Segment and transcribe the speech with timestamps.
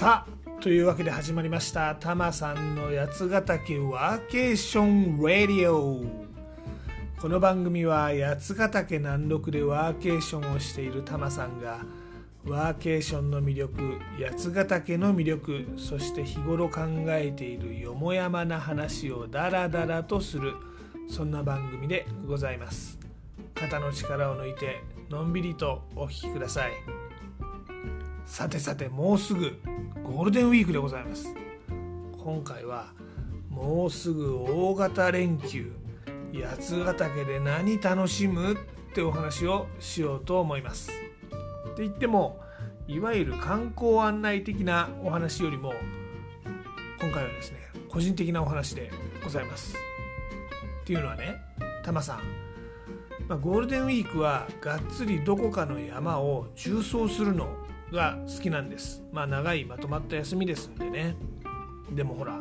[0.00, 1.94] さあというわけで始まりました。
[1.94, 6.02] タマさんの八ヶ岳ワーケーションラディオ
[7.20, 11.80] この番組は八ヶ岳南麓でワーケーションをしているタマさんが
[12.46, 20.54] ワーケーションの魅力八ヶ岳の魅力そして日頃考えているよもやまな話をダラダラとする
[21.10, 22.98] そんな番組でございます。
[23.54, 26.72] 肩の力を抜いてのんびりとお聴きください。
[28.30, 29.58] さてさてもうすぐ
[30.10, 31.32] ゴールデンウィークでございます。
[32.18, 32.88] 今回は
[33.48, 35.70] もうすぐ大型連休。
[36.34, 38.56] 八ヶ岳で何楽しむっ
[38.92, 40.90] てお話をしようと思います。
[40.90, 42.40] って言っても
[42.88, 45.72] いわゆる観光案内的なお話よりも
[47.00, 48.90] 今回はですね個人的なお話で
[49.22, 49.76] ございます。
[50.82, 51.36] っていうのはね
[51.84, 52.20] タマさん、
[53.28, 57.59] ま、ゴールデンウィークはがっつりどこかの山を縦走するの
[57.92, 59.02] が好きなんです。
[59.12, 61.16] まあ長いまとまった休みですんでね。
[61.90, 62.40] でもほら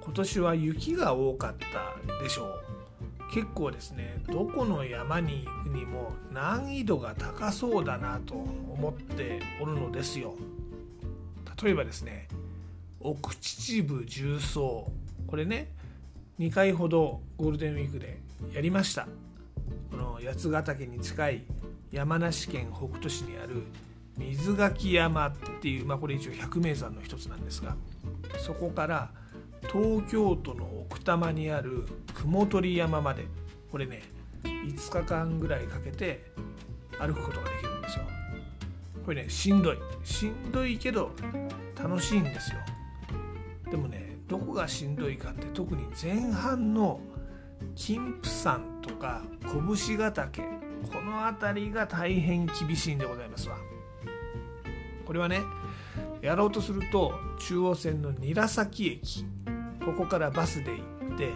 [0.00, 2.64] 今年は雪が多かったでしょう。
[3.30, 10.34] 結構ですねどこの山に行くにも難易度が高そうだなと思っておるのですよ。
[11.62, 12.28] 例えばですね
[13.00, 14.90] 奥秩父重曹
[15.26, 15.70] これね
[16.38, 18.20] 2回ほどゴールデンウィークで
[18.54, 19.06] やりました。
[19.90, 21.44] この八ヶ岳に近い
[21.90, 23.62] 山梨県北杜市にある
[24.18, 27.76] 水垣山っていう、まあ、これ一応百名山の一つなんですが
[28.38, 29.10] そこから
[29.72, 33.26] 東京都の奥多摩にある雲取山まで
[33.70, 34.02] これね
[34.44, 36.24] 5日間ぐらいかけて
[36.98, 38.04] 歩くことができるんですよ。
[39.04, 39.78] これねしんどい。
[40.04, 41.12] しんどいけど
[41.76, 42.58] 楽しいんですよ。
[43.70, 47.00] でもねどこがしんどいかって特に前半の
[47.74, 49.22] 金峰山とか
[49.86, 53.56] 拳ヶ岳この辺りが大変厳しいんでございますわ。
[55.08, 55.40] これはね
[56.20, 59.24] やろうとすると中央線の韮崎駅
[59.82, 61.30] ここからバスで行って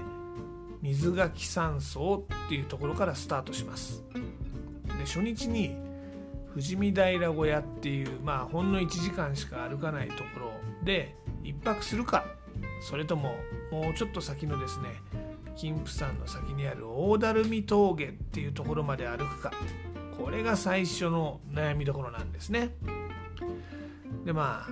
[0.82, 4.04] 水垣山荘っていうところからスタートします。
[4.12, 5.74] で初日に
[6.50, 10.52] 富士見平小屋っていうまあほんの1時間しか歩かないところ
[10.84, 12.26] で1泊するか。
[12.82, 13.36] それとも
[13.70, 14.88] もうちょっと先のですね
[15.56, 19.50] 金峰山の先にある大垂水峠っていうところまで歩くか。
[20.22, 22.74] これが最初の悩みどころなんですね。
[24.24, 24.70] でまあ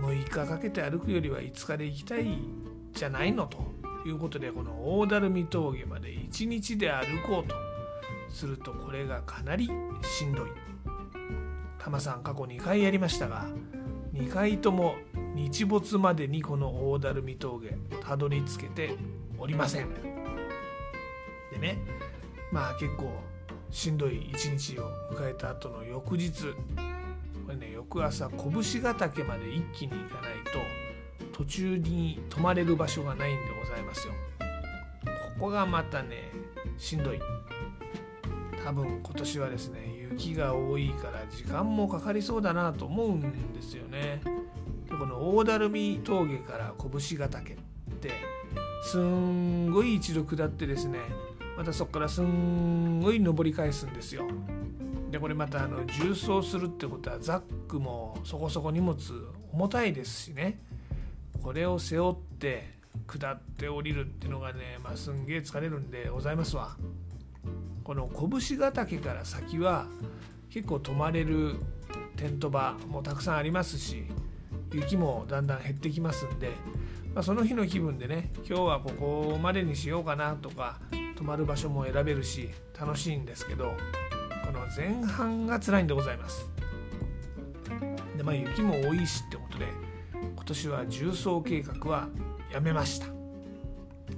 [0.00, 2.38] 6日かけて歩くよりは5日で行きたい
[2.92, 3.58] じゃないのと
[4.06, 7.54] いうことでこの大垂水峠まで1日で歩こうと
[8.28, 9.70] するとこれがかなり
[10.02, 10.50] しんどい。
[11.78, 13.46] タマさん過去2回やりましたが
[14.12, 14.96] 2回とも
[15.34, 18.96] 日没までにこの大垂水峠たどり着けて
[19.38, 19.88] おりません。
[21.52, 21.78] でね
[22.52, 23.10] まあ結構
[23.70, 26.54] しんどい一日を迎えた後の翌日
[27.48, 30.60] これね翌朝拳ヶ岳まで一気に行かないと
[31.32, 34.12] 途中に泊まれる場所がないんでございますよ。
[35.38, 36.30] ここがまたね
[36.76, 37.20] しんどい。
[38.62, 43.22] 多分今年はですね雪が多いから時間もかかりそうだなと思うん
[43.54, 44.20] ですよね。
[44.84, 47.56] でこの大垂水峠から拳ヶ岳っ
[47.94, 48.10] て
[48.82, 50.98] すんごい一度下ってですね
[51.56, 54.28] またそこからすんごい登り返すんですよ。
[55.10, 58.96] でこれまたあの重装するってことはザックもそこそこ荷物
[59.52, 60.60] 重たいですしね。
[61.42, 62.74] これを背負って
[63.06, 66.76] 下って降りるっていうのがね、まあ、すんげえ疲れるんでございますわ。
[67.84, 69.86] この拳ヶ岳から先は
[70.50, 71.54] 結構泊まれる
[72.16, 74.04] テント場もたくさんありますし
[74.72, 76.50] 雪もだんだん減ってきますんで、
[77.14, 80.80] まあ、その日の気分でね今日はここまでにしようかなとか
[81.16, 83.72] 泊まる場所も選べるし楽しいんですけど
[84.76, 86.48] 前半が辛いんでございます。
[88.16, 89.66] でまあ雪も多いしってことで
[90.12, 92.08] 今年は重装計画は
[92.52, 93.06] やめました。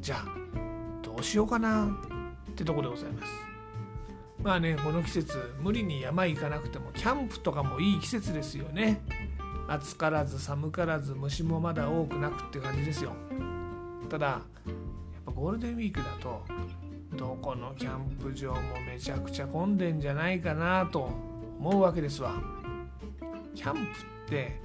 [0.00, 0.25] じゃあ
[1.03, 3.33] どうしようかなってとこでございます。
[4.43, 9.02] まあねこの季節無理に山行かなくてもキャンプとかもいい季節ですよね。
[9.69, 13.12] 暑からず寒からず虫もまだ多くなくって感じですよ。
[14.08, 16.43] ただやっぱゴールデンウィークだと
[17.20, 21.11] どこのキャンプ場もめちゃくちゃ混んでんじゃないかなと
[21.58, 22.32] 思うわけですわ。
[23.55, 23.84] キャンプっ
[24.31, 24.58] て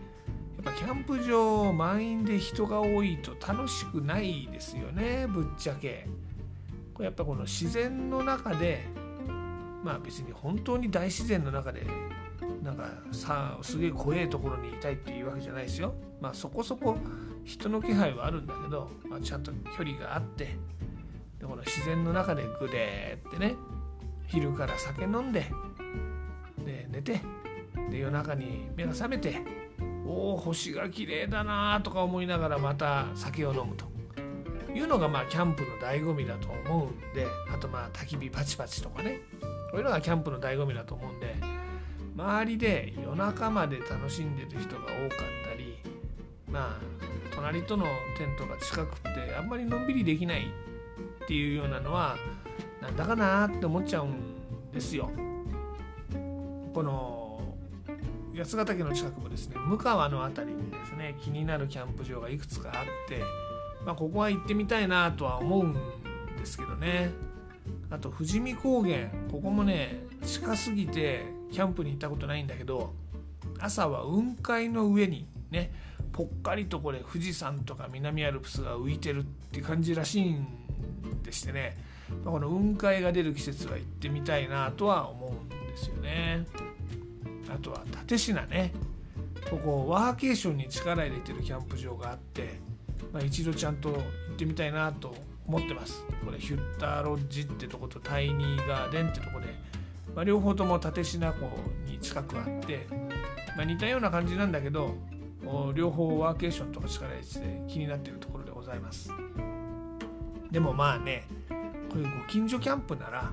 [0.55, 6.07] やっぱキャンプ場満員で人が多いと楽しくないですよねぶっちゃけ。
[6.93, 8.85] これやっぱこの自然の中で
[9.83, 11.85] まあ別に本当に大自然の中で
[12.63, 15.93] なんかさすげえ怖えところにいたいっていうわけじゃないですよ。
[16.21, 16.95] まあそこそこ
[17.43, 20.55] 人の気配はあるんだけど、まあ、ちゃんと距離があって
[21.45, 23.55] でこの自然の中でグデーってね
[24.25, 25.45] 昼から酒飲んで
[26.65, 27.21] で寝て
[27.91, 29.35] で夜中に目が覚めて
[30.07, 33.85] おお星が綺麗だなとか思いながらまた酒を飲むと。
[34.73, 39.21] いうのがまあキャンプの醍醐味だと思うんであとまあ焚き火パチパチとかね。
[39.71, 41.33] こういうのがキャンプの醍醐味だと思うんで
[42.17, 45.77] 周りで夜中まで楽しんでる人が多かったり
[46.49, 46.79] まあ
[47.33, 47.85] 隣との
[48.17, 50.51] テントが近くってあんまりのんびりできない
[51.25, 52.15] っていうようなのは
[52.81, 55.09] なんだかなって思っちゃうんですよ。
[56.73, 57.41] この
[58.35, 63.23] 八ヶ岳の近くもですね向川の辺りにですね気になるキャンプ場がいくつかあって、
[63.85, 65.73] まあ、ここは行ってみたいなとは思うん
[66.37, 67.11] ですけどね
[67.89, 72.93] あと富士見高原ここもね近すぎてキャンプに行ったことないんだけど
[73.59, 75.71] 朝は雲海の上にね
[76.11, 80.64] ぽっかりとこれ富士山とか南アルプスが浮いてるって感じらしいん
[81.25, 81.75] でしてね、
[82.23, 86.45] この雲海が出る季節は行ってみたいなとは思うんですよね。
[87.53, 88.71] あとは蓼科ね。
[89.49, 92.59] ここワーケーションに力入れてるキャンプ場があって、
[93.13, 94.01] まあ、一度ちゃんと行っ
[94.37, 95.15] てみたいなと
[95.47, 96.03] 思ってます。
[96.23, 99.47] これヒュッターロッジってとことタイニーガーデンってとこで、
[100.15, 101.49] まあ、両方とも蓼科湖
[101.85, 102.87] に近くあって、
[103.55, 104.95] まあ、似たような感じなんだけど
[105.75, 109.11] 両方ワーケーションとか力入れて気になってるところでございます。
[110.51, 111.27] でもまあね
[111.89, 113.31] こういうご近所キャンプなら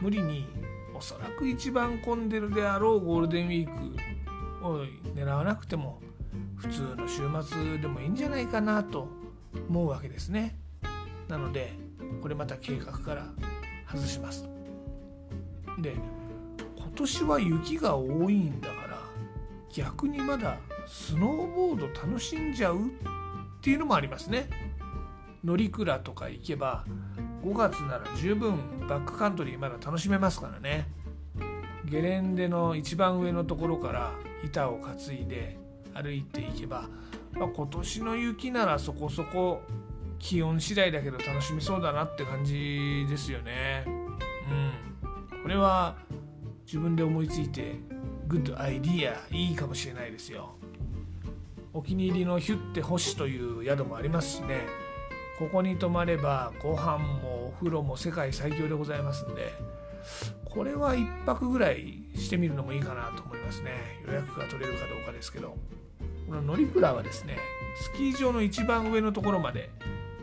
[0.00, 0.46] 無理に
[0.94, 6.00] おそらく一番混んでるであろうゴールデンウィークを狙わなくても
[6.56, 9.08] 普通の週末でもいいんじゃないかなと
[9.68, 10.58] 思うわけですね。
[11.28, 11.72] なので
[12.20, 13.26] これまた計画から
[13.90, 14.48] 外します。
[15.78, 15.94] で
[16.76, 18.98] 今年は雪が多いんだから
[19.72, 22.80] 逆にまだスノーボード楽しんじゃうっ
[23.62, 24.48] ていうのもありますね。
[25.44, 26.84] 乗鞍とか行けば
[27.42, 28.58] 5月なら十分
[28.88, 30.88] バックカントリーまだ楽しめますからね。
[31.84, 34.12] ゲレンデの一番上のところから
[34.44, 35.56] 板を担いで
[35.94, 36.88] 歩いていけば、
[37.32, 39.62] まあ、今年の雪ならそこそこ
[40.18, 43.84] 気温次第だけど楽しめそうだなって感じですよね。
[43.88, 45.42] うん。
[45.42, 45.96] これは
[46.66, 47.80] 自分で思いついて
[48.28, 50.54] グッドアイディアいいかもしれないですよ。
[51.72, 54.89] お気に入りのヒュッテ星という宿もありますしね。
[55.40, 59.54] ここに泊まればご飯もお風呂も世界最強でございますんで
[60.44, 63.70] これは1泊ぐらいしてみるのもいいかなと思いますね。
[64.06, 65.56] 予約が取れるかどうかですけど。
[66.28, 67.38] この乗鞍はですね
[67.74, 69.70] スキー場の一番上のところまで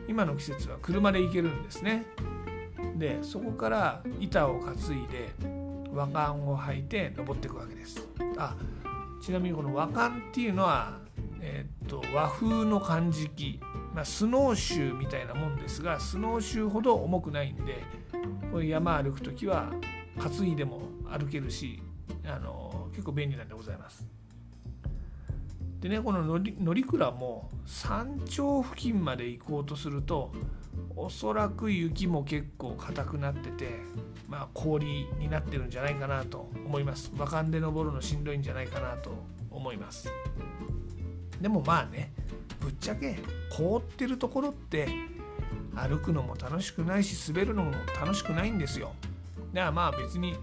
[0.08, 2.06] 今の季節は車で行けるんですね。
[2.96, 5.32] でそこから板を担いで
[5.94, 8.08] 和漢を履いて登っていくわけです。
[8.38, 8.56] あ
[9.22, 11.00] ちなみにこの和漢っていうのは
[11.42, 13.60] えー、っと和風の漢字記、
[13.98, 17.84] まあ、スノーシューみたいなもんですがスノーシューほど重くないんで
[18.52, 19.72] これ山歩く時は
[20.20, 21.82] 担いでも歩けるし
[22.24, 24.06] あの結構便利なんでございます。
[25.80, 26.36] でねこの乗
[26.76, 30.32] 鞍も山頂付近まで行こうとすると
[30.96, 33.80] おそらく雪も結構硬くなってて、
[34.30, 37.12] まあ、氷になってるんじゃないかなと思います。
[37.18, 39.10] 和漢で登るのしんどいんじゃないかなと
[39.50, 40.08] 思います。
[41.42, 42.14] でもまあね
[42.60, 43.18] ぶっちゃけ
[43.50, 44.88] 凍ってるところって
[45.76, 48.94] 歩くのも楽しくないし滑るのも楽しくないんですよ。
[49.54, 50.34] だからまあ別に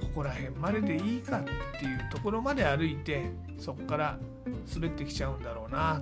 [0.00, 1.44] ここら辺まででいいかっ
[1.78, 4.18] ていうところまで歩いてそこから
[4.72, 6.00] 滑ってきちゃうんだろうな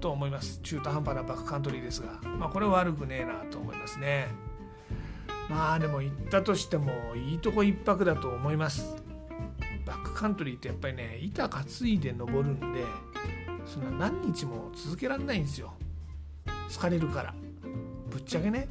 [0.00, 0.60] と思います。
[0.62, 2.20] 中途半端なバックカントリーですが。
[2.38, 4.28] まあこれは悪くねえなと思いますね。
[5.48, 8.96] まあでも行ったとしてもいいとこ一泊だと思います。
[9.84, 12.84] バックカントリーってやっぱりね板担いで登るんで
[13.66, 15.74] そんな何日も続けられないんですよ。
[16.68, 17.34] 疲れるから。
[18.10, 18.68] ぶっちゃけね。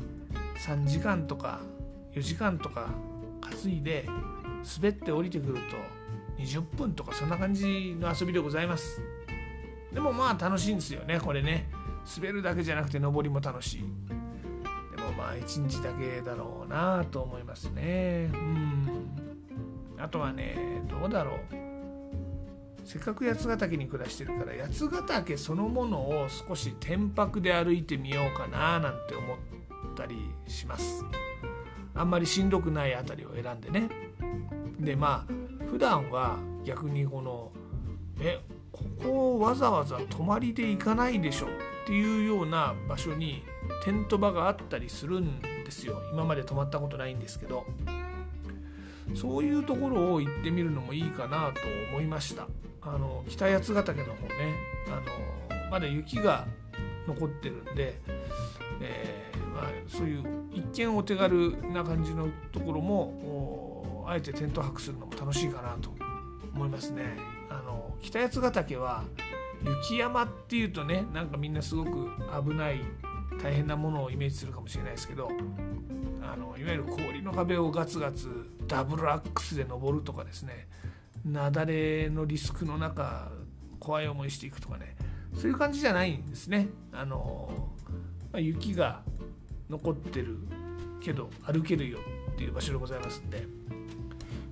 [0.66, 1.60] 3時間とか
[2.14, 2.90] 4時間とか
[3.42, 4.08] 担いで
[4.78, 9.02] 滑って降りてくると20分とかそんな感じの遊びでございます。
[9.94, 11.70] でもまあ楽しいんですよねこれね。
[12.16, 13.82] 滑るだけじゃなくて登りも楽しい。
[14.96, 18.30] でもまあ1日だけだろうなと思いますね。
[18.34, 19.10] うん。
[19.98, 21.65] あとはねどうだろう。
[22.86, 29.38] せっかく八ヶ岳に暮らしてるから八ヶ岳そのものを少し天白で歩いてみようかななんて思っ
[29.96, 30.16] たり
[30.48, 31.04] します。
[31.96, 33.90] あんまりしんどくない辺りを選んでね。
[34.80, 37.52] でまあ普段は逆にこの
[38.20, 38.40] え
[38.72, 41.50] ここをわざわざ泊まりで行かないでしょっ
[41.88, 43.44] ていうような場所に
[43.84, 46.02] テント場があったりするんですよ。
[46.12, 47.66] 今まで泊まったことないんですけど。
[49.14, 51.62] そういうところを行ってみるのもいいかなと
[51.92, 52.48] 思いました。
[52.86, 54.56] あの北八ヶ岳の方ね
[54.88, 54.92] あ
[55.56, 56.46] のまだ雪が
[57.08, 58.00] 残ってるんで、
[58.82, 65.92] えー、まあ、そういう一見お手軽な感じのところもあえてテント泊するのも楽しいかなと
[66.54, 67.04] 思いますね。
[67.50, 69.04] あの北八ヶ岳は
[69.64, 72.10] 雪山っていうとねなんかみんなすごく
[72.48, 72.82] 危ない
[73.42, 75.30] 大変なものをイメージするかもしれないですけど
[76.22, 80.68] あのいわゆる氷の壁をガツガツダブルアックスで登るとかですね
[81.26, 83.32] 雪崩のリスクの中
[83.80, 84.96] 怖い思いしていくとかね。
[85.34, 86.68] そういう感じじゃないんですね。
[86.94, 87.70] あの
[88.32, 89.02] まあ、雪が
[89.70, 90.38] 残ってる
[91.02, 92.00] けど歩けるよ
[92.32, 93.46] っていう場所でございますんで、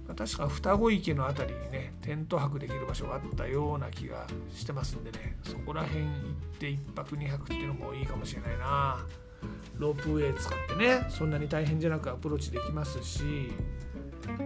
[0.07, 5.37] まあ、確か双子池の辺りにねテント泊できる場所があったような気がしてますんでね。
[5.43, 6.11] そこら辺行っ
[6.59, 9.05] て1泊2泊っていうのもいいかもしれないな。
[9.77, 13.51] ロープウェイ使ってねそんなに大変じゃなくアプローチできますし。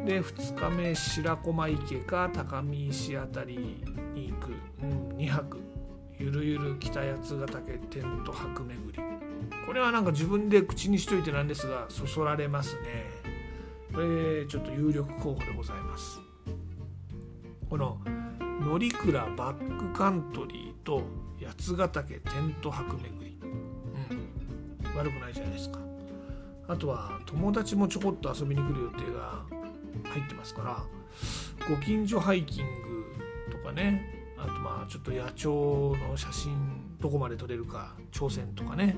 [0.06, 3.60] で2日目白駒池か高見石辺り
[4.14, 5.60] に行く、うん、2泊。
[6.20, 9.00] ゆるゆる北八ヶ岳テント泊巡り。
[9.66, 13.06] これはなんか自分で口にしといてなんですがそそられますね。
[13.94, 16.20] これちょっと有力候補でございます。
[17.70, 18.00] この
[18.62, 21.04] 乗鞍バックカントリーと
[21.40, 23.38] 八ヶ岳テント泊巡り。
[23.44, 24.98] うん。
[24.98, 25.80] 悪くないじゃないですか。
[26.68, 29.57] あとは友達もちょこっと遊びに来る予定が
[30.04, 30.84] 入ってますから
[31.70, 38.96] ご近所ハイキングとかねあとまあちょっと野鳥の写真どこまで撮れるか挑戦とかね、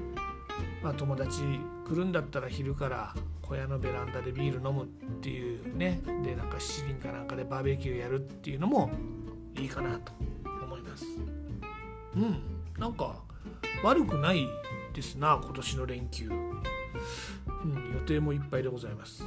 [0.84, 1.42] まあ、友達
[1.88, 4.86] 来るんだったら昼から小屋のベランダでビール飲むっ
[5.22, 8.92] ていうねでなんか七輪かなんかでバーベキューやるっていうのも
[9.58, 10.12] いいかなと
[10.64, 11.06] 思います。
[12.16, 12.42] うん。
[12.78, 13.16] なんか
[13.84, 14.48] 悪くない
[14.94, 19.24] ですな今年の連休、うん、予定もいっぱいでございます。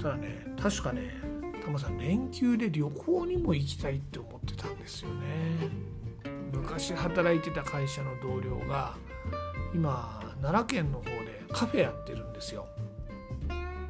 [0.00, 1.14] ただね確かね
[1.64, 5.90] タマさん連休で旅行にも行きたいって思ってたんですよね。
[6.52, 8.96] 昔働いてた会社の同僚が
[9.74, 12.66] 今奈良県の方でカフェやってるんですよ。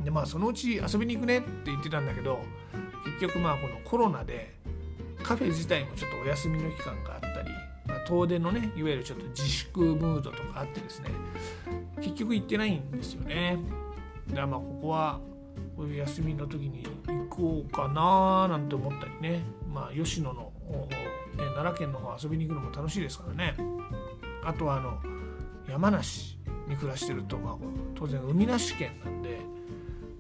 [0.05, 2.41] でまあそのうち遊びに行くねって言ってたんだけど
[3.21, 4.55] 結局まあこのコロナで
[5.23, 7.51] カフェ自体もちょっとお休みの期間があったり、
[7.87, 11.11] まあ、遠出のねいわゆるちょっと自粛ムードとかあってですね
[11.97, 13.59] 結局行ってないんですよね。
[14.29, 15.21] だからまあここは
[15.89, 19.43] 休みの時に行こうかななんて思ったりね。
[19.73, 20.53] まあ吉野の、
[21.37, 23.57] ね、奈良県の方遊びに行くのも楽しいですからね。
[24.45, 24.99] あとはあの
[25.69, 27.57] 山梨に暮らしてると、まあ、
[27.95, 29.41] 当然海なし県なんで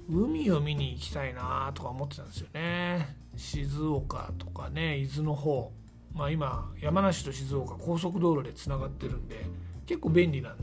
[0.09, 3.17] 海を見に行きたいなとか思ってたんですよね。
[3.37, 5.73] 静岡とかね伊豆の方。
[6.13, 9.47] まあ今山梨と静岡高速道路でつながってるんで
[9.87, 10.57] 結構便利なん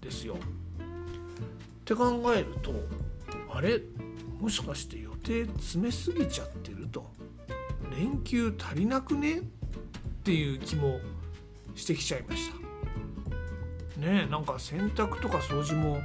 [0.00, 0.34] ですよ。
[0.34, 0.38] っ
[1.84, 2.72] て考えると
[3.52, 3.80] あれ？
[4.40, 7.10] もしかして予定詰めすぎちゃってると。
[7.96, 9.38] 連休足りなくね？
[9.38, 9.42] っ
[10.24, 10.98] ていう気も
[11.74, 12.56] してきちゃいました。
[14.00, 15.98] ねえなんか洗濯とか掃除も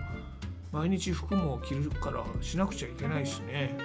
[0.72, 3.78] 毎日服も着るからしなくちゃいけないしね。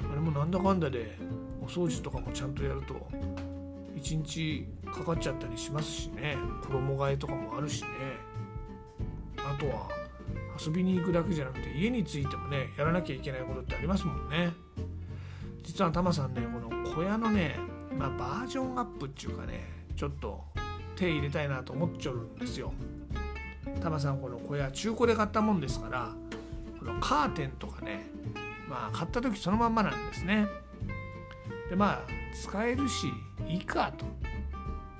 [0.00, 1.16] あれもなんだかんだで
[1.62, 3.08] お掃除とかもちゃんとやると
[3.96, 6.36] 1日かかっちゃったりしますしね。
[6.66, 7.88] 衣替えとかもあるしね。
[9.38, 9.88] あとは
[10.64, 14.52] 遊びに行くだけじゃなくて家についてもねやらなきゃいけないことってありますもんね。
[15.62, 17.56] 実はタマさんねこの小屋のね、
[17.96, 20.42] まあ、バージョンアップっていうかねちょっと
[20.96, 22.72] 手入れたいなと思っちゃうんですよ。
[23.80, 26.12] タマさんこの小屋中古で買ったもんですから
[26.78, 28.06] このカーテンとかね
[28.68, 30.46] まあ買った時そのまんまなんですね。
[31.68, 32.00] でまあ
[32.34, 33.08] 使えるし
[33.48, 34.06] いいかと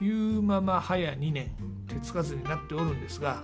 [0.04, 1.54] いうまま早2年
[1.88, 3.42] 手つかずになっておるんですが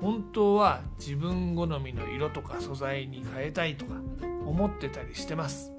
[0.00, 3.94] 本当は自分好みの色とか素材に変えたいとか
[4.44, 5.72] 思ってたりしてます。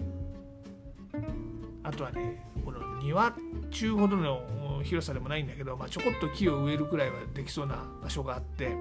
[1.83, 3.33] あとはねこの庭
[3.71, 8.75] 中ほどの広さでもないんだけど、まあ、ちょこっと木を植えるくらいはできそうな場所があって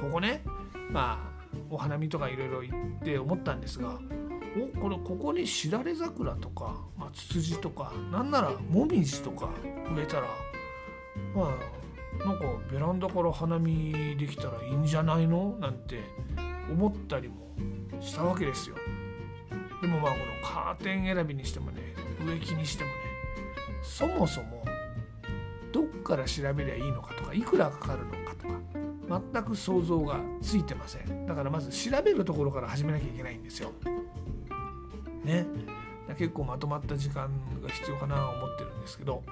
[0.00, 0.42] ここね
[0.90, 1.30] まあ
[1.70, 3.98] お花見とかいろいろ行って思ったんですが
[4.56, 9.50] おこれここにしだれ桜とか、まあ、ツツジとかなんならもみじとか
[9.94, 10.22] 植えたら
[11.34, 11.79] まあ
[12.18, 15.56] なんかベランダから花見できたらいいんじゃないの？
[15.58, 16.00] なんて
[16.70, 17.50] 思ったりも
[18.00, 18.76] したわけですよ。
[19.80, 21.80] でもまあこのカーテン選びにしてもね
[22.26, 22.96] 植木にしてもね
[23.82, 24.62] そもそも
[25.72, 31.26] どっから調べりゃいいのかとかいくらかかるのかとか全く想像がついてません。
[31.26, 33.72] だからまず調べるところから始めなきゃいけないんですよ。
[35.24, 35.46] ね。
[36.18, 37.30] 結構まとまった時間
[37.62, 39.22] が必要かなと思ってるんですけど。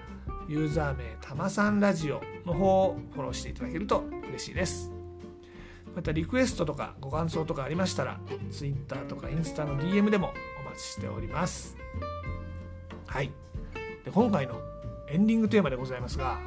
[0.49, 4.93] ユーザー名たまさんラジオの方をフォローしていただけると嬉しいです。
[5.95, 8.19] またリクエストとかご感想とかありましたら
[8.51, 11.77] Twitter とかインスタの DM でもお待ちしております。
[13.07, 13.33] はい。
[14.05, 14.61] で今回の
[15.09, 16.41] エンディングテーマでございますが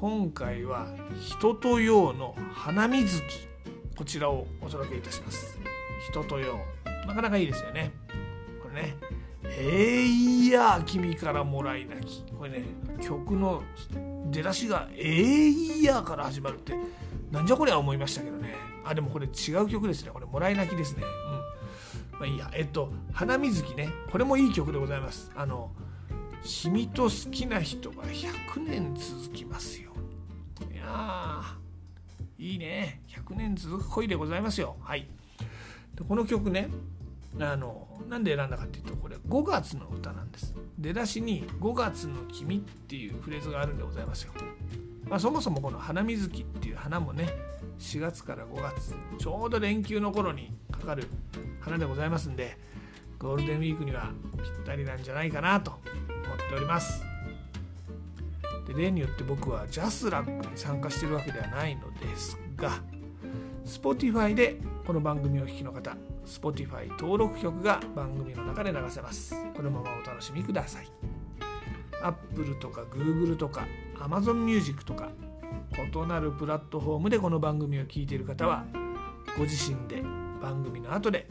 [0.00, 0.88] 今回は
[1.20, 3.48] 人とようの花水木。
[3.98, 5.58] こちらをお届けいたします。
[6.08, 6.60] 人とよ。
[7.04, 7.90] なかなかいいですよね。
[8.62, 8.96] これね。
[9.44, 12.22] えいや君からもらい泣き。
[12.32, 12.62] これね
[13.02, 13.64] 曲の
[14.30, 16.74] 出だしが「えいや」から始まるって
[17.32, 18.54] なんじゃこりゃ思いましたけどね。
[18.84, 20.12] あでもこれ違う曲ですね。
[20.12, 21.02] これもらい泣きですね。
[22.12, 22.18] うん。
[22.20, 22.48] まあいいや。
[22.54, 23.88] えっと「花水木ね。
[24.12, 25.32] これもいい曲でございます。
[25.34, 25.72] あの
[26.44, 29.90] 君と好きな人が100年続きますよ。
[30.72, 31.42] いや
[32.38, 33.00] いいね。
[33.08, 34.76] 100年続く恋でございますよ。
[34.80, 35.08] はい。
[35.94, 36.68] でこの曲ね
[37.40, 40.54] あのなんで選んだかっていうとこれ5月の歌なんです。
[40.78, 44.32] 出だしに「5月の君」っていうフレーズがあるんでございますよ、
[45.08, 47.28] まあ、そもそもこの「花水木」っていう花もね
[47.80, 51.08] 4月から5月ちょうど連休の頃にかかる
[51.60, 52.56] 花でございますんで
[53.18, 57.07] ゴールデンウィークにはぴったりなんじゃないかなと思っております。
[58.68, 62.80] で例によって僕はジャスラックに参加してるわけではないのですが
[63.64, 69.34] Spotify でこの番組をお聴きの方 Spotify 登録曲が番組の中で流せます。
[69.56, 70.90] このままお楽しみください。
[72.02, 75.08] Apple とか Google とか Amazon Music とか
[75.72, 78.64] 異なるプラットフォームでこの番組を聴いている方は
[79.36, 80.02] ご自身で
[80.40, 81.26] 番組の後で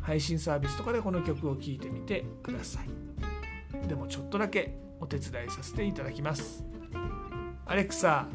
[0.00, 3.88] 配信サービスとかでこの曲を聴いてみてください。
[3.88, 6.64] でもちょっとだけお手伝いさせていただきます。
[7.66, 8.28] アレクサ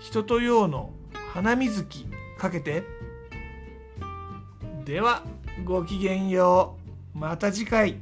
[0.00, 0.92] 人と用の
[1.32, 2.82] 花水木かけて。
[4.84, 5.22] では
[5.64, 6.76] ごきげんよ
[7.14, 7.18] う。
[7.18, 7.98] また次回。